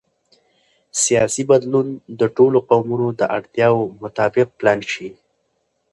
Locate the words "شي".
4.91-5.09